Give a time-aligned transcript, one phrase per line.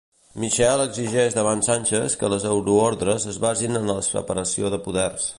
[0.43, 5.29] Michel exigeix davant Sánchez que les euroordres es basin en la separació de poders.